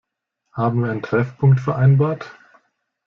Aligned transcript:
Haben 0.53 0.81
wir 0.83 0.89
einen 0.89 1.03
Treffpunkt 1.03 1.59
vereinbart? 1.59 2.31